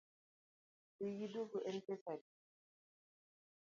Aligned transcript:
Dhi 1.01 1.07
gi 1.19 1.27
duogo 1.35 1.59
en 1.73 1.77
pesa 1.85 2.11
adi? 2.17 2.29